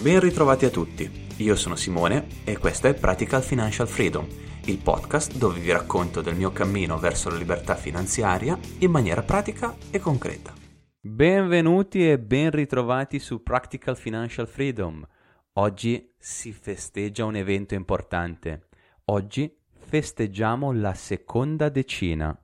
Ben 0.00 0.20
ritrovati 0.20 0.66
a 0.66 0.70
tutti, 0.70 1.28
io 1.36 1.56
sono 1.56 1.76
Simone 1.76 2.26
e 2.44 2.58
questo 2.58 2.88
è 2.88 2.94
Practical 2.94 3.42
Financial 3.42 3.88
Freedom, 3.88 4.26
il 4.66 4.78
podcast 4.78 5.36
dove 5.36 5.60
vi 5.60 5.70
racconto 5.70 6.20
del 6.20 6.34
mio 6.34 6.52
cammino 6.52 6.98
verso 6.98 7.30
la 7.30 7.36
libertà 7.36 7.74
finanziaria 7.74 8.58
in 8.80 8.90
maniera 8.90 9.22
pratica 9.22 9.74
e 9.90 10.00
concreta. 10.00 10.52
Benvenuti 11.00 12.10
e 12.10 12.18
ben 12.18 12.50
ritrovati 12.50 13.18
su 13.18 13.42
Practical 13.42 13.96
Financial 13.96 14.46
Freedom. 14.46 15.06
Oggi 15.54 16.12
si 16.18 16.52
festeggia 16.52 17.24
un 17.24 17.36
evento 17.36 17.74
importante. 17.74 18.68
Oggi 19.06 19.54
festeggiamo 19.86 20.72
la 20.72 20.92
seconda 20.94 21.68
decina. 21.70 22.36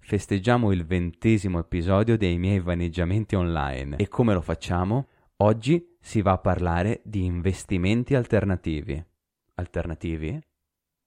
Festeggiamo 0.00 0.72
il 0.72 0.84
ventesimo 0.84 1.60
episodio 1.60 2.16
dei 2.16 2.38
miei 2.38 2.60
vaneggiamenti 2.60 3.36
online. 3.36 3.96
E 3.96 4.08
come 4.08 4.34
lo 4.34 4.40
facciamo? 4.40 5.08
Oggi 5.38 5.93
si 6.04 6.20
va 6.20 6.32
a 6.32 6.38
parlare 6.38 7.00
di 7.02 7.24
investimenti 7.24 8.14
alternativi. 8.14 9.02
Alternativi? 9.54 10.38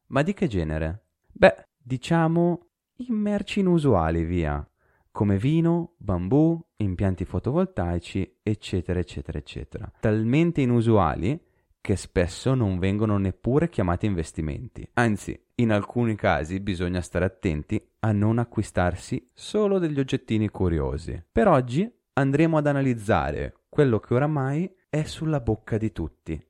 Ma 0.07 0.23
di 0.23 0.33
che 0.33 0.47
genere? 0.47 1.03
Beh, 1.31 1.67
diciamo 1.77 2.69
in 2.95 3.13
merci 3.13 3.59
inusuali, 3.59 4.25
via, 4.25 4.67
come 5.11 5.37
vino, 5.37 5.93
bambù, 5.97 6.59
impianti 6.77 7.25
fotovoltaici, 7.25 8.39
eccetera, 8.41 8.97
eccetera, 8.97 9.37
eccetera. 9.37 9.91
Talmente 9.99 10.61
inusuali 10.61 11.39
che 11.79 11.95
spesso 11.95 12.55
non 12.55 12.79
vengono 12.79 13.19
neppure 13.19 13.69
chiamati 13.69 14.07
investimenti. 14.07 14.89
Anzi, 14.93 15.39
in 15.55 15.71
alcuni 15.71 16.15
casi 16.15 16.59
bisogna 16.59 17.01
stare 17.01 17.25
attenti 17.25 17.79
a 17.99 18.11
non 18.11 18.39
acquistarsi 18.39 19.29
solo 19.31 19.77
degli 19.77 19.99
oggettini 19.99 20.49
curiosi. 20.49 21.23
Per 21.31 21.47
oggi 21.47 21.87
andremo 22.13 22.57
ad 22.57 22.65
analizzare 22.65 23.53
quello 23.69 23.99
che 23.99 24.15
oramai 24.15 24.75
è 24.89 25.03
sulla 25.03 25.41
bocca 25.41 25.77
di 25.77 25.91
tutti, 25.91 26.41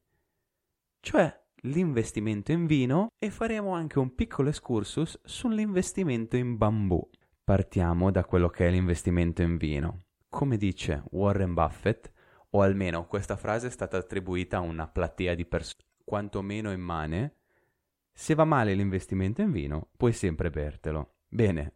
cioè 1.00 1.46
l'investimento 1.62 2.52
in 2.52 2.66
vino 2.66 3.08
e 3.18 3.30
faremo 3.32 3.74
anche 3.74 4.00
un 4.00 4.14
piccolo 4.14 4.50
excursus 4.50 5.20
sull'investimento 5.24 6.38
in 6.38 6.58
bambù. 6.58 7.10
Partiamo 7.44 8.12
da 8.12 8.26
quello 8.26 8.50
che 8.50 8.68
è 8.68 8.70
l'investimento 8.70 9.42
in 9.42 9.58
vino. 9.58 10.04
Come 10.30 10.58
dice 10.58 11.04
Warren 11.12 11.54
Buffett, 11.54 12.12
o 12.52 12.62
almeno 12.62 13.08
questa 13.08 13.38
frase 13.38 13.68
è 13.68 13.72
stata 13.72 13.98
attribuita 13.98 14.58
a 14.58 14.62
una 14.62 14.88
platea 14.88 15.34
di 15.34 15.46
persone 15.46 15.86
quantomeno 16.04 16.72
immane, 16.72 17.36
se 18.14 18.34
va 18.34 18.46
male 18.46 18.74
l'investimento 18.74 19.42
in 19.42 19.52
vino, 19.52 19.90
puoi 19.98 20.14
sempre 20.14 20.50
bertelo. 20.50 21.16
Bene, 21.28 21.74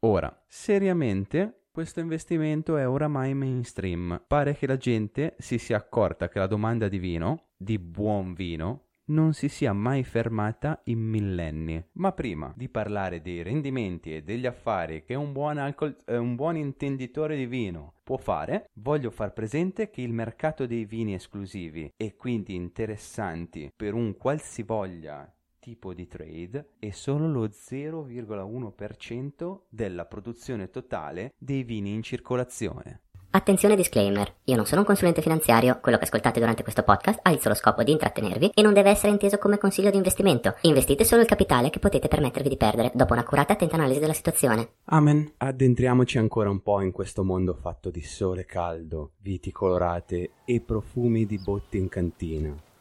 ora, 0.00 0.44
seriamente, 0.46 1.63
questo 1.74 1.98
investimento 1.98 2.76
è 2.76 2.88
oramai 2.88 3.34
mainstream. 3.34 4.22
Pare 4.28 4.54
che 4.54 4.68
la 4.68 4.76
gente 4.76 5.34
si 5.40 5.58
sia 5.58 5.76
accorta 5.76 6.28
che 6.28 6.38
la 6.38 6.46
domanda 6.46 6.86
di 6.86 6.98
vino, 6.98 7.46
di 7.56 7.80
buon 7.80 8.32
vino, 8.32 8.82
non 9.06 9.32
si 9.32 9.48
sia 9.48 9.72
mai 9.72 10.04
fermata 10.04 10.80
in 10.84 11.00
millenni. 11.00 11.84
Ma 11.94 12.12
prima 12.12 12.54
di 12.56 12.68
parlare 12.68 13.20
dei 13.20 13.42
rendimenti 13.42 14.14
e 14.14 14.22
degli 14.22 14.46
affari 14.46 15.02
che 15.02 15.16
un 15.16 15.32
buon, 15.32 15.58
alcol, 15.58 15.96
eh, 16.06 16.16
un 16.16 16.36
buon 16.36 16.56
intenditore 16.56 17.36
di 17.36 17.46
vino 17.46 17.94
può 18.04 18.18
fare, 18.18 18.70
voglio 18.74 19.10
far 19.10 19.32
presente 19.32 19.90
che 19.90 20.00
il 20.00 20.12
mercato 20.12 20.66
dei 20.66 20.84
vini 20.84 21.14
esclusivi 21.14 21.92
e 21.96 22.14
quindi 22.14 22.54
interessanti 22.54 23.72
per 23.74 23.94
un 23.94 24.16
qualsivoglia 24.16 25.28
tipo 25.64 25.94
di 25.94 26.06
trade 26.06 26.72
è 26.78 26.90
solo 26.90 27.26
lo 27.26 27.46
0,1% 27.46 29.60
della 29.70 30.04
produzione 30.04 30.68
totale 30.68 31.32
dei 31.38 31.62
vini 31.62 31.94
in 31.94 32.02
circolazione. 32.02 33.00
Attenzione 33.30 33.74
disclaimer, 33.74 34.30
io 34.44 34.56
non 34.56 34.66
sono 34.66 34.82
un 34.82 34.86
consulente 34.86 35.22
finanziario, 35.22 35.80
quello 35.80 35.96
che 35.96 36.04
ascoltate 36.04 36.38
durante 36.38 36.62
questo 36.62 36.82
podcast 36.82 37.20
ha 37.22 37.30
il 37.30 37.40
solo 37.40 37.54
scopo 37.54 37.82
di 37.82 37.92
intrattenervi 37.92 38.50
e 38.54 38.60
non 38.60 38.74
deve 38.74 38.90
essere 38.90 39.10
inteso 39.10 39.38
come 39.38 39.56
consiglio 39.56 39.90
di 39.90 39.96
investimento. 39.96 40.54
Investite 40.60 41.02
solo 41.02 41.22
il 41.22 41.26
capitale 41.26 41.70
che 41.70 41.78
potete 41.78 42.08
permettervi 42.08 42.50
di 42.50 42.58
perdere 42.58 42.92
dopo 42.94 43.14
un'accurata 43.14 43.52
e 43.52 43.54
attenta 43.54 43.76
analisi 43.76 44.00
della 44.00 44.12
situazione. 44.12 44.68
Amen. 44.84 45.32
Addentriamoci 45.38 46.18
ancora 46.18 46.50
un 46.50 46.60
po' 46.60 46.82
in 46.82 46.92
questo 46.92 47.24
mondo 47.24 47.54
fatto 47.54 47.88
di 47.88 48.02
sole 48.02 48.44
caldo, 48.44 49.12
viti 49.22 49.50
colorate 49.50 50.32
e 50.44 50.60
profumi 50.60 51.24
di 51.24 51.38
botti 51.38 51.78
in 51.78 51.88
cantina. 51.88 52.72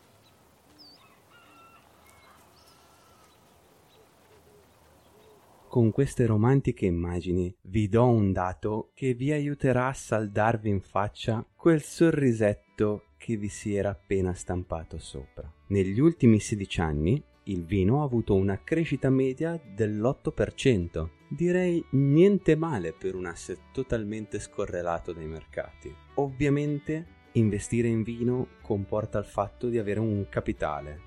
Con 5.73 5.89
queste 5.89 6.28
romantiche 6.28 6.85
immagini 6.85 7.51
vi 7.61 7.89
do 7.89 8.06
un 8.06 8.31
dato 8.31 8.91
che 8.94 9.16
vi 9.16 9.31
aiuterà 9.31 9.88
a 9.88 9.94
saldarvi 9.94 10.69
in 10.69 10.81
faccia 10.81 11.44
quel 11.56 11.81
sorrisetto 11.81 13.06
che 13.17 13.38
vi 13.38 13.47
si 13.47 13.73
era 13.73 13.89
appena 13.89 14.35
stampato 14.35 15.00
sopra. 15.00 15.51
Negli 15.69 16.00
ultimi 16.00 16.39
16 16.39 16.81
anni 16.81 17.23
il 17.45 17.66
vino 17.66 18.01
ha 18.01 18.03
avuto 18.03 18.35
una 18.35 18.62
crescita 18.63 19.09
media 19.09 19.59
dell'8%. 19.75 21.09
Direi 21.28 21.83
niente 21.94 22.56
male 22.56 22.94
per 22.94 23.16
un 23.16 23.25
asset 23.25 23.72
totalmente 23.72 24.38
scorrelato 24.38 25.12
dai 25.12 25.25
mercati. 25.25 25.91
Ovviamente 26.17 27.07
investire 27.31 27.88
in 27.88 28.03
vino 28.03 28.50
comporta 28.62 29.17
il 29.17 29.25
fatto 29.25 29.69
di 29.69 29.79
avere 29.79 30.00
un 30.00 30.28
capitale. 30.29 31.00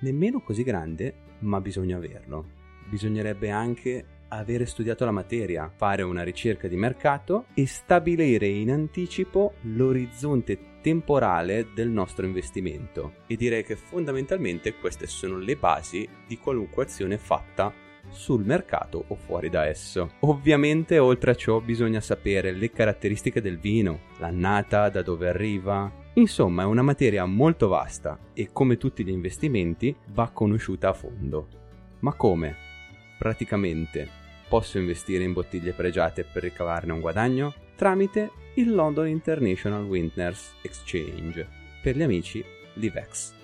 Nemmeno 0.00 0.40
così 0.40 0.64
grande, 0.64 1.14
ma 1.42 1.60
bisogna 1.60 1.96
averlo 1.96 2.58
bisognerebbe 2.88 3.50
anche 3.50 4.04
avere 4.28 4.66
studiato 4.66 5.04
la 5.04 5.10
materia, 5.10 5.70
fare 5.74 6.02
una 6.02 6.22
ricerca 6.22 6.68
di 6.68 6.76
mercato 6.76 7.46
e 7.54 7.66
stabilire 7.66 8.46
in 8.46 8.70
anticipo 8.70 9.54
l'orizzonte 9.62 10.78
temporale 10.80 11.68
del 11.74 11.88
nostro 11.88 12.26
investimento. 12.26 13.14
E 13.26 13.36
direi 13.36 13.64
che 13.64 13.76
fondamentalmente 13.76 14.74
queste 14.74 15.06
sono 15.06 15.38
le 15.38 15.56
basi 15.56 16.08
di 16.26 16.38
qualunque 16.38 16.84
azione 16.84 17.18
fatta 17.18 17.72
sul 18.08 18.44
mercato 18.44 19.04
o 19.08 19.14
fuori 19.14 19.50
da 19.50 19.66
esso. 19.66 20.12
Ovviamente 20.20 20.98
oltre 20.98 21.32
a 21.32 21.34
ciò 21.34 21.60
bisogna 21.60 22.00
sapere 22.00 22.52
le 22.52 22.70
caratteristiche 22.70 23.40
del 23.40 23.58
vino, 23.58 24.00
l'annata, 24.18 24.88
da 24.88 25.02
dove 25.02 25.28
arriva. 25.28 25.90
Insomma 26.14 26.62
è 26.62 26.66
una 26.66 26.82
materia 26.82 27.24
molto 27.24 27.68
vasta 27.68 28.18
e 28.32 28.50
come 28.52 28.78
tutti 28.78 29.04
gli 29.04 29.10
investimenti 29.10 29.94
va 30.12 30.30
conosciuta 30.30 30.88
a 30.88 30.94
fondo. 30.94 31.48
Ma 32.00 32.14
come? 32.14 32.69
Praticamente 33.20 34.08
posso 34.48 34.78
investire 34.78 35.24
in 35.24 35.34
bottiglie 35.34 35.74
pregiate 35.74 36.24
per 36.24 36.42
ricavarne 36.42 36.92
un 36.92 37.00
guadagno 37.00 37.52
tramite 37.76 38.30
il 38.54 38.72
London 38.72 39.08
International 39.08 39.84
Wintners 39.84 40.54
Exchange, 40.62 41.46
per 41.82 41.96
gli 41.96 42.02
amici 42.02 42.42
LiveX, 42.74 43.34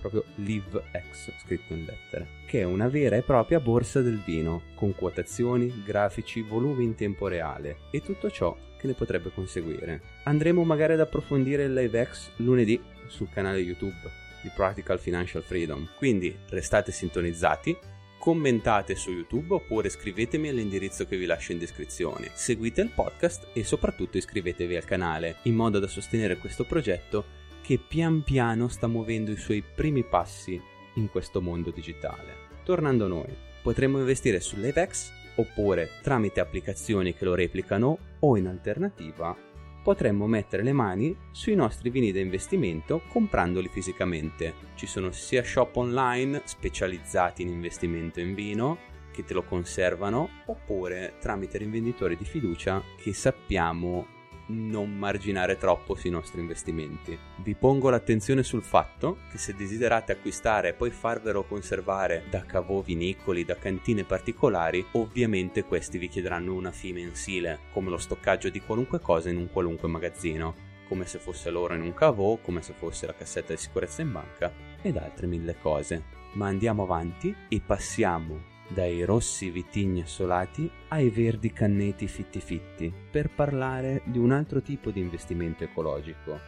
proprio 0.00 0.24
LiveX 0.34 1.32
scritto 1.40 1.72
in 1.72 1.86
lettere, 1.86 2.26
che 2.46 2.60
è 2.60 2.64
una 2.64 2.88
vera 2.88 3.16
e 3.16 3.22
propria 3.22 3.58
borsa 3.58 4.02
del 4.02 4.20
vino, 4.22 4.64
con 4.74 4.94
quotazioni, 4.94 5.82
grafici, 5.82 6.42
volumi 6.42 6.84
in 6.84 6.94
tempo 6.94 7.26
reale 7.26 7.78
e 7.90 8.02
tutto 8.02 8.30
ciò 8.30 8.54
che 8.78 8.86
ne 8.86 8.92
potrebbe 8.92 9.32
conseguire. 9.32 10.02
Andremo 10.24 10.62
magari 10.62 10.92
ad 10.92 11.00
approfondire 11.00 11.68
LiveX 11.68 12.32
lunedì 12.36 12.78
sul 13.06 13.30
canale 13.30 13.60
YouTube 13.60 14.10
di 14.42 14.50
Practical 14.54 14.98
Financial 14.98 15.42
Freedom, 15.42 15.88
quindi 15.96 16.36
restate 16.50 16.92
sintonizzati 16.92 17.91
commentate 18.22 18.94
su 18.94 19.10
YouTube 19.10 19.54
oppure 19.54 19.88
scrivetemi 19.88 20.48
all'indirizzo 20.48 21.06
che 21.06 21.16
vi 21.16 21.24
lascio 21.24 21.50
in 21.50 21.58
descrizione. 21.58 22.30
Seguite 22.34 22.80
il 22.80 22.90
podcast 22.90 23.48
e 23.52 23.64
soprattutto 23.64 24.16
iscrivetevi 24.16 24.76
al 24.76 24.84
canale 24.84 25.38
in 25.42 25.56
modo 25.56 25.80
da 25.80 25.88
sostenere 25.88 26.38
questo 26.38 26.64
progetto 26.64 27.24
che 27.62 27.80
pian 27.84 28.22
piano 28.22 28.68
sta 28.68 28.86
muovendo 28.86 29.32
i 29.32 29.36
suoi 29.36 29.64
primi 29.64 30.04
passi 30.04 30.60
in 30.94 31.10
questo 31.10 31.40
mondo 31.40 31.72
digitale. 31.72 32.60
Tornando 32.62 33.06
a 33.06 33.08
noi, 33.08 33.36
potremmo 33.60 33.98
investire 33.98 34.38
sull'Apex 34.38 35.10
oppure 35.34 35.98
tramite 36.00 36.38
applicazioni 36.38 37.14
che 37.14 37.24
lo 37.24 37.34
replicano 37.34 37.98
o 38.20 38.36
in 38.36 38.46
alternativa 38.46 39.36
potremmo 39.82 40.26
mettere 40.26 40.62
le 40.62 40.72
mani 40.72 41.16
sui 41.30 41.54
nostri 41.54 41.90
vini 41.90 42.12
da 42.12 42.20
investimento 42.20 43.02
comprandoli 43.08 43.68
fisicamente. 43.68 44.54
Ci 44.74 44.86
sono 44.86 45.10
sia 45.10 45.42
shop 45.42 45.76
online 45.76 46.42
specializzati 46.44 47.42
in 47.42 47.48
investimento 47.48 48.20
in 48.20 48.34
vino 48.34 48.78
che 49.12 49.24
te 49.24 49.34
lo 49.34 49.42
conservano 49.42 50.28
oppure 50.46 51.14
tramite 51.20 51.58
rivenditori 51.58 52.16
di 52.16 52.24
fiducia 52.24 52.82
che 52.96 53.12
sappiamo 53.12 54.20
non 54.52 54.96
marginare 54.96 55.56
troppo 55.56 55.94
sui 55.94 56.10
nostri 56.10 56.40
investimenti. 56.40 57.18
Vi 57.36 57.54
pongo 57.54 57.90
l'attenzione 57.90 58.42
sul 58.42 58.62
fatto 58.62 59.18
che 59.30 59.38
se 59.38 59.54
desiderate 59.54 60.12
acquistare 60.12 60.68
e 60.68 60.72
poi 60.74 60.90
farvelo 60.90 61.44
conservare 61.44 62.24
da 62.30 62.44
cavò 62.44 62.80
vinicoli, 62.80 63.44
da 63.44 63.56
cantine 63.56 64.04
particolari, 64.04 64.84
ovviamente 64.92 65.64
questi 65.64 65.98
vi 65.98 66.08
chiederanno 66.08 66.54
una 66.54 66.70
fee 66.70 66.92
mensile, 66.92 67.60
come 67.72 67.90
lo 67.90 67.98
stoccaggio 67.98 68.48
di 68.48 68.60
qualunque 68.60 69.00
cosa 69.00 69.30
in 69.30 69.36
un 69.36 69.50
qualunque 69.50 69.88
magazzino 69.88 70.70
come 70.92 71.06
se 71.06 71.18
fosse 71.18 71.48
l'oro 71.48 71.72
in 71.72 71.80
un 71.80 71.94
cavò, 71.94 72.36
come 72.36 72.60
se 72.60 72.74
fosse 72.74 73.06
la 73.06 73.14
cassetta 73.14 73.54
di 73.54 73.58
sicurezza 73.58 74.02
in 74.02 74.12
banca 74.12 74.52
ed 74.82 74.98
altre 74.98 75.26
mille 75.26 75.56
cose. 75.58 76.02
Ma 76.34 76.48
andiamo 76.48 76.82
avanti 76.82 77.34
e 77.48 77.62
passiamo 77.64 78.51
dai 78.72 79.04
rossi 79.04 79.50
vitigni 79.50 80.02
assolati 80.02 80.70
ai 80.88 81.10
verdi 81.10 81.52
canneti 81.52 82.08
fitti 82.08 82.40
fitti, 82.40 82.92
per 83.10 83.30
parlare 83.34 84.02
di 84.06 84.18
un 84.18 84.32
altro 84.32 84.62
tipo 84.62 84.90
di 84.90 85.00
investimento 85.00 85.64
ecologico, 85.64 86.38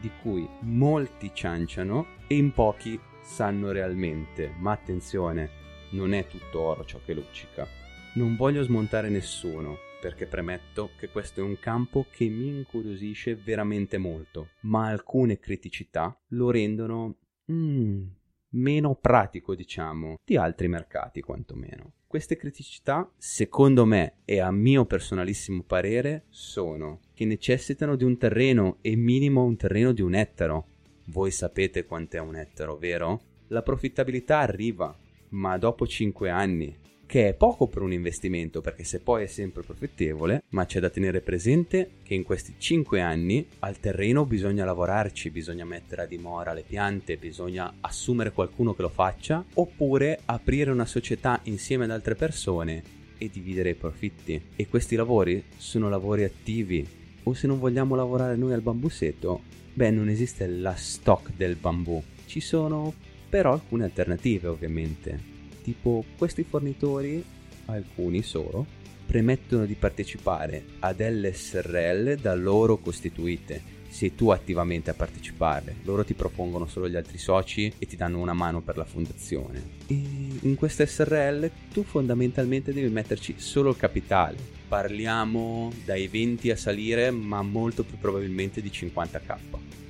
di 0.00 0.10
cui 0.20 0.48
molti 0.60 1.30
cianciano 1.32 2.06
e 2.26 2.36
in 2.36 2.52
pochi 2.52 2.98
sanno 3.22 3.72
realmente, 3.72 4.54
ma 4.58 4.72
attenzione, 4.72 5.62
non 5.90 6.12
è 6.12 6.26
tutto 6.26 6.60
oro 6.60 6.84
ciò 6.84 7.00
che 7.04 7.14
luccica. 7.14 7.66
Non 8.14 8.36
voglio 8.36 8.62
smontare 8.62 9.08
nessuno, 9.08 9.76
perché 10.00 10.26
premetto 10.26 10.90
che 10.98 11.08
questo 11.08 11.40
è 11.40 11.42
un 11.42 11.58
campo 11.58 12.06
che 12.10 12.26
mi 12.28 12.48
incuriosisce 12.48 13.34
veramente 13.34 13.96
molto, 13.96 14.50
ma 14.60 14.88
alcune 14.88 15.38
criticità 15.38 16.14
lo 16.28 16.50
rendono... 16.50 17.16
Mm, 17.50 18.06
meno 18.54 18.94
pratico, 18.94 19.54
diciamo, 19.54 20.16
di 20.24 20.36
altri 20.36 20.68
mercati 20.68 21.20
quantomeno. 21.20 21.92
Queste 22.06 22.36
criticità, 22.36 23.10
secondo 23.16 23.84
me 23.84 24.18
e 24.24 24.40
a 24.40 24.50
mio 24.50 24.84
personalissimo 24.84 25.62
parere, 25.62 26.24
sono 26.28 27.00
che 27.12 27.24
necessitano 27.24 27.96
di 27.96 28.04
un 28.04 28.16
terreno 28.16 28.78
e 28.80 28.94
minimo 28.96 29.44
un 29.44 29.56
terreno 29.56 29.92
di 29.92 30.02
un 30.02 30.14
ettaro. 30.14 30.68
Voi 31.06 31.30
sapete 31.30 31.84
quant'è 31.84 32.20
un 32.20 32.36
ettaro, 32.36 32.76
vero? 32.76 33.20
La 33.48 33.62
profittabilità 33.62 34.38
arriva, 34.38 34.96
ma 35.30 35.58
dopo 35.58 35.86
5 35.86 36.30
anni, 36.30 36.76
che 37.06 37.28
è 37.28 37.34
poco 37.34 37.66
per 37.66 37.82
un 37.82 37.92
investimento 37.92 38.60
perché 38.60 38.84
se 38.84 39.00
poi 39.00 39.24
è 39.24 39.26
sempre 39.26 39.62
profittevole, 39.62 40.44
ma 40.50 40.66
c'è 40.66 40.80
da 40.80 40.90
tenere 40.90 41.20
presente 41.20 41.90
che 42.02 42.14
in 42.14 42.22
questi 42.22 42.54
5 42.56 43.00
anni 43.00 43.46
al 43.60 43.78
terreno 43.78 44.24
bisogna 44.24 44.64
lavorarci, 44.64 45.30
bisogna 45.30 45.64
mettere 45.64 46.02
a 46.02 46.06
dimora 46.06 46.52
le 46.52 46.64
piante, 46.66 47.16
bisogna 47.16 47.74
assumere 47.80 48.32
qualcuno 48.32 48.74
che 48.74 48.82
lo 48.82 48.88
faccia, 48.88 49.44
oppure 49.54 50.20
aprire 50.24 50.70
una 50.70 50.86
società 50.86 51.40
insieme 51.44 51.84
ad 51.84 51.90
altre 51.90 52.14
persone 52.14 52.82
e 53.18 53.30
dividere 53.30 53.70
i 53.70 53.74
profitti. 53.74 54.40
E 54.56 54.66
questi 54.68 54.96
lavori 54.96 55.44
sono 55.56 55.88
lavori 55.88 56.24
attivi. 56.24 56.86
O 57.26 57.32
se 57.32 57.46
non 57.46 57.58
vogliamo 57.58 57.94
lavorare 57.94 58.36
noi 58.36 58.52
al 58.52 58.60
bambusetto, 58.60 59.42
beh 59.72 59.90
non 59.90 60.08
esiste 60.08 60.46
la 60.46 60.74
stock 60.74 61.32
del 61.36 61.56
bambù. 61.56 62.02
Ci 62.26 62.40
sono 62.40 62.92
però 63.28 63.52
alcune 63.52 63.84
alternative 63.84 64.48
ovviamente 64.48 65.33
tipo 65.64 66.04
questi 66.18 66.44
fornitori, 66.44 67.24
alcuni 67.66 68.22
solo, 68.22 68.66
premettono 69.06 69.64
di 69.64 69.74
partecipare 69.74 70.64
a 70.80 70.92
delle 70.92 71.32
SRL 71.32 72.16
da 72.16 72.34
loro 72.34 72.76
costituite. 72.76 73.72
Sei 73.88 74.14
tu 74.14 74.30
attivamente 74.30 74.90
a 74.90 74.94
partecipare, 74.94 75.76
loro 75.84 76.04
ti 76.04 76.14
propongono 76.14 76.66
solo 76.66 76.88
gli 76.88 76.96
altri 76.96 77.16
soci 77.16 77.72
e 77.78 77.86
ti 77.86 77.96
danno 77.96 78.18
una 78.18 78.32
mano 78.32 78.60
per 78.60 78.76
la 78.76 78.84
fondazione. 78.84 79.62
E 79.86 80.02
in 80.40 80.56
queste 80.56 80.84
SRL 80.84 81.48
tu 81.72 81.84
fondamentalmente 81.84 82.72
devi 82.72 82.88
metterci 82.88 83.36
solo 83.38 83.70
il 83.70 83.76
capitale. 83.76 84.36
Parliamo 84.66 85.72
dai 85.84 86.08
20 86.08 86.50
a 86.50 86.56
salire, 86.56 87.12
ma 87.12 87.40
molto 87.42 87.84
più 87.84 87.96
probabilmente 87.96 88.60
di 88.60 88.68
50k. 88.68 89.36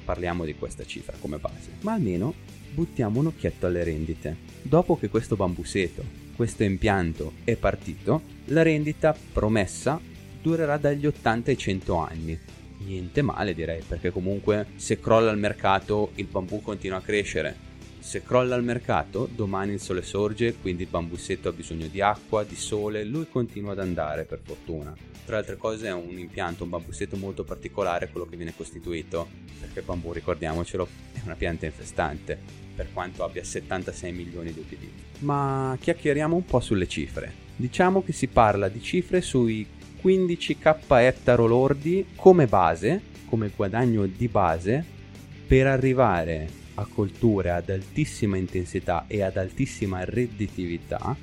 Parliamo 0.05 0.45
di 0.45 0.55
questa 0.55 0.85
cifra 0.85 1.17
come 1.19 1.39
base. 1.39 1.71
Ma 1.81 1.95
almeno 1.95 2.35
buttiamo 2.75 3.21
un 3.21 3.27
occhietto 3.27 3.67
alle 3.67 3.85
rendite. 3.85 4.37
Dopo 4.61 4.99
che 4.99 5.09
questo 5.09 5.37
bambuseto, 5.37 6.03
questo 6.35 6.65
impianto 6.65 7.35
è 7.45 7.55
partito, 7.55 8.23
la 8.47 8.63
rendita 8.63 9.17
promessa 9.33 10.01
durerà 10.43 10.77
dagli 10.77 11.07
80 11.07 11.51
ai 11.51 11.57
100 11.57 11.97
anni. 11.97 12.39
Niente 12.85 13.23
male 13.23 13.55
direi, 13.55 13.83
perché 13.87 14.11
comunque 14.11 14.67
se 14.77 14.99
crolla 14.99 15.31
il 15.31 15.39
mercato 15.39 16.11
il 16.17 16.27
bambù 16.27 16.61
continua 16.61 16.99
a 16.99 17.03
crescere. 17.03 17.73
Se 18.05 18.23
crolla 18.23 18.55
il 18.55 18.63
mercato, 18.63 19.27
domani 19.35 19.73
il 19.73 19.81
sole 19.81 20.03
sorge, 20.03 20.55
quindi 20.61 20.83
il 20.83 20.89
bambusetto 20.91 21.49
ha 21.49 21.53
bisogno 21.53 21.87
di 21.87 22.03
acqua, 22.03 22.45
di 22.45 22.55
sole, 22.55 23.03
lui 23.03 23.27
continua 23.29 23.73
ad 23.73 23.79
andare 23.81 24.25
per 24.25 24.41
fortuna. 24.45 24.95
Tra 25.25 25.37
le 25.37 25.41
altre 25.41 25.57
cose 25.57 25.87
è 25.87 25.93
un 25.93 26.17
impianto, 26.19 26.65
un 26.65 26.71
bambusetto 26.71 27.17
molto 27.17 27.45
particolare 27.45 28.11
quello 28.11 28.27
che 28.27 28.37
viene 28.37 28.55
costituito, 28.55 29.27
perché 29.59 29.79
il 29.79 29.87
bambù, 29.87 30.13
ricordiamocelo, 30.13 30.87
è 31.15 31.21
una 31.25 31.35
pianta 31.35 31.65
infestante 31.65 32.39
per 32.77 32.89
quanto 32.93 33.25
abbia 33.25 33.43
76 33.43 34.13
milioni 34.13 34.53
di 34.53 34.61
utilizzi. 34.61 35.03
Ma 35.21 35.77
chiacchieriamo 35.81 36.37
un 36.37 36.45
po' 36.45 36.61
sulle 36.61 36.87
cifre. 36.87 37.33
Diciamo 37.57 38.05
che 38.05 38.13
si 38.13 38.27
parla 38.29 38.69
di 38.69 38.83
cifre 38.83 39.23
sui 39.23 39.67
15k 40.03 41.01
ettaro 41.01 41.47
lordi 41.47 42.07
come 42.15 42.47
base, 42.47 43.01
come 43.29 43.51
guadagno 43.57 44.05
di 44.05 44.29
base, 44.29 44.85
per 45.47 45.67
arrivare 45.67 46.63
a 46.75 46.87
colture 46.87 47.51
ad 47.51 47.71
altissima 47.71 48.37
intensità 48.37 49.05
e 49.07 49.23
ad 49.23 49.37
altissima 49.37 50.05
redditività 50.05 51.17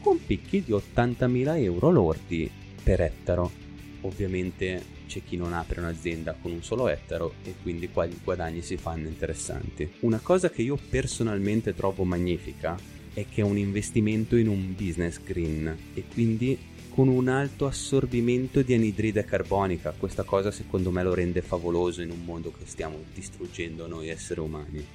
con 0.00 0.24
picchi 0.24 0.62
di 0.62 0.72
80.000 0.72 1.62
euro 1.62 1.90
lordi 1.90 2.50
per 2.82 3.00
ettaro. 3.00 3.50
Ovviamente 4.02 4.92
c'è 5.06 5.22
chi 5.24 5.36
non 5.36 5.52
apre 5.52 5.80
un'azienda 5.80 6.36
con 6.40 6.52
un 6.52 6.62
solo 6.62 6.88
ettaro 6.88 7.34
e 7.44 7.54
quindi 7.62 7.88
qua 7.88 8.06
gli 8.06 8.16
guadagni 8.22 8.62
si 8.62 8.76
fanno 8.76 9.08
interessanti. 9.08 9.90
Una 10.00 10.18
cosa 10.18 10.50
che 10.50 10.62
io 10.62 10.78
personalmente 10.90 11.74
trovo 11.74 12.04
magnifica 12.04 12.76
è 13.14 13.24
che 13.28 13.40
è 13.40 13.44
un 13.44 13.56
investimento 13.56 14.36
in 14.36 14.48
un 14.48 14.74
business 14.76 15.20
green 15.22 15.74
e 15.94 16.04
quindi 16.12 16.58
con 16.94 17.08
un 17.08 17.26
alto 17.26 17.66
assorbimento 17.66 18.62
di 18.62 18.72
anidride 18.72 19.24
carbonica. 19.24 19.92
Questa 19.98 20.22
cosa 20.22 20.52
secondo 20.52 20.92
me 20.92 21.02
lo 21.02 21.12
rende 21.12 21.42
favoloso 21.42 22.02
in 22.02 22.10
un 22.12 22.24
mondo 22.24 22.52
che 22.52 22.66
stiamo 22.66 22.98
distruggendo 23.12 23.88
noi 23.88 24.10
esseri 24.10 24.38
umani. 24.38 24.86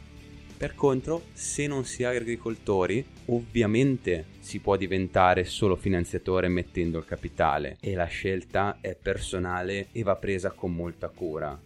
Per 0.56 0.75
contro, 0.75 1.24
se 1.34 1.68
non 1.68 1.84
si 1.84 2.03
è 2.03 2.06
agricoltori, 2.06 3.06
ovviamente 3.25 4.27
si 4.39 4.60
può 4.60 4.77
diventare 4.77 5.44
solo 5.44 5.75
finanziatore 5.75 6.48
mettendo 6.48 7.00
il 7.00 7.06
capitale 7.06 7.75
e 7.82 7.96
la 7.96 8.06
scelta 8.06 8.77
è 8.79 8.96
personale 8.96 9.88
e 9.91 10.01
va 10.01 10.15
presa 10.15 10.51
con 10.51 10.74
molta 10.74 11.10
cura. 11.10 11.60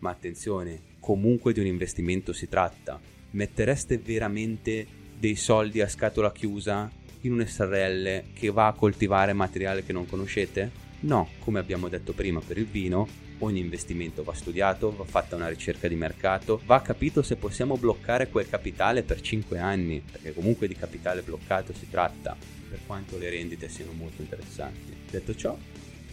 Ma 0.00 0.10
attenzione, 0.10 0.80
comunque 0.98 1.52
di 1.52 1.60
un 1.60 1.66
investimento 1.66 2.32
si 2.32 2.48
tratta. 2.48 2.98
Mettereste 3.30 3.98
veramente 3.98 4.84
dei 5.16 5.36
soldi 5.36 5.80
a 5.80 5.86
scatola 5.86 6.32
chiusa 6.32 6.90
in 7.26 7.32
un 7.32 7.46
SRL 7.46 8.32
che 8.32 8.50
va 8.50 8.68
a 8.68 8.72
coltivare 8.72 9.32
materiale 9.32 9.84
che 9.84 9.92
non 9.92 10.06
conoscete? 10.06 10.84
No, 11.00 11.28
come 11.40 11.58
abbiamo 11.58 11.88
detto 11.88 12.12
prima 12.12 12.40
per 12.40 12.56
il 12.58 12.66
vino, 12.66 13.06
ogni 13.38 13.60
investimento 13.60 14.24
va 14.24 14.32
studiato, 14.32 14.94
va 14.94 15.04
fatta 15.04 15.36
una 15.36 15.48
ricerca 15.48 15.88
di 15.88 15.94
mercato, 15.94 16.60
va 16.64 16.80
capito 16.80 17.22
se 17.22 17.36
possiamo 17.36 17.76
bloccare 17.76 18.28
quel 18.28 18.48
capitale 18.48 19.02
per 19.02 19.20
5 19.20 19.58
anni, 19.58 20.02
perché 20.10 20.32
comunque 20.32 20.68
di 20.68 20.74
capitale 20.74 21.22
bloccato 21.22 21.72
si 21.74 21.88
tratta, 21.90 22.36
per 22.68 22.80
quanto 22.86 23.18
le 23.18 23.30
rendite 23.30 23.68
siano 23.68 23.92
molto 23.92 24.22
interessanti. 24.22 24.94
Detto 25.10 25.34
ciò, 25.34 25.56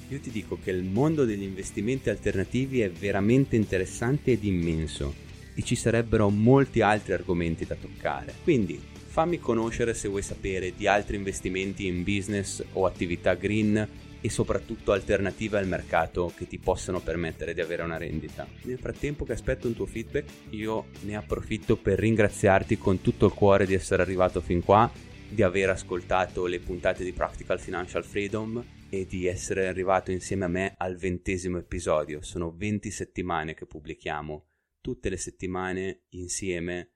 io 0.09 0.19
ti 0.19 0.31
dico 0.31 0.59
che 0.61 0.71
il 0.71 0.83
mondo 0.83 1.25
degli 1.25 1.43
investimenti 1.43 2.09
alternativi 2.09 2.81
è 2.81 2.91
veramente 2.91 3.55
interessante 3.55 4.31
ed 4.31 4.43
immenso 4.43 5.13
e 5.55 5.61
ci 5.63 5.75
sarebbero 5.75 6.29
molti 6.29 6.81
altri 6.81 7.13
argomenti 7.13 7.65
da 7.65 7.75
toccare. 7.75 8.33
Quindi 8.43 8.91
fammi 9.13 9.37
conoscere 9.37 9.93
se 9.93 10.07
vuoi 10.07 10.23
sapere 10.23 10.73
di 10.75 10.87
altri 10.87 11.17
investimenti 11.17 11.85
in 11.85 12.01
business 12.01 12.63
o 12.73 12.87
attività 12.87 13.35
green 13.35 13.87
e 14.19 14.27
soprattutto 14.27 14.91
alternative 14.91 15.59
al 15.59 15.67
mercato 15.67 16.33
che 16.35 16.47
ti 16.47 16.57
possano 16.57 16.99
permettere 16.99 17.53
di 17.53 17.61
avere 17.61 17.83
una 17.83 17.97
rendita. 17.97 18.47
Nel 18.63 18.79
frattempo 18.79 19.23
che 19.23 19.33
aspetto 19.33 19.67
un 19.67 19.75
tuo 19.75 19.85
feedback, 19.85 20.27
io 20.49 20.87
ne 21.01 21.15
approfitto 21.15 21.77
per 21.77 21.99
ringraziarti 21.99 22.79
con 22.79 23.01
tutto 23.01 23.27
il 23.27 23.33
cuore 23.33 23.67
di 23.67 23.75
essere 23.75 24.01
arrivato 24.01 24.41
fin 24.41 24.63
qua, 24.63 24.91
di 25.29 25.43
aver 25.43 25.69
ascoltato 25.69 26.47
le 26.47 26.59
puntate 26.59 27.03
di 27.03 27.13
Practical 27.13 27.59
Financial 27.59 28.03
Freedom 28.03 28.65
e 28.89 29.05
di 29.05 29.27
essere 29.27 29.67
arrivato 29.67 30.09
insieme 30.09 30.45
a 30.45 30.49
me 30.49 30.73
al 30.75 30.97
ventesimo 30.97 31.59
episodio. 31.59 32.23
Sono 32.23 32.51
20 32.51 32.89
settimane 32.89 33.53
che 33.53 33.67
pubblichiamo 33.67 34.45
tutte 34.81 35.09
le 35.09 35.17
settimane 35.17 36.05
insieme 36.13 36.93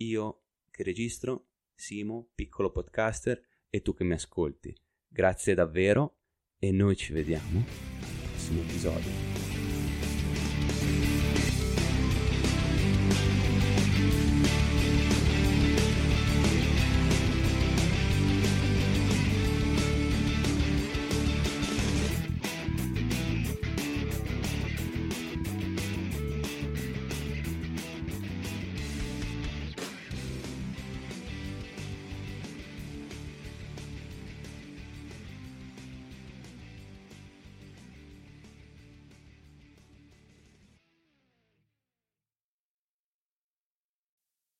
io 0.00 0.42
che 0.76 0.82
registro, 0.82 1.48
Simo, 1.74 2.30
piccolo 2.34 2.70
podcaster 2.70 3.40
e 3.68 3.80
tu 3.80 3.94
che 3.94 4.04
mi 4.04 4.12
ascolti. 4.12 4.74
Grazie 5.08 5.54
davvero 5.54 6.18
e 6.58 6.70
noi 6.70 6.96
ci 6.96 7.12
vediamo 7.12 7.60
al 7.60 8.28
prossimo 8.30 8.60
episodio. 8.60 9.35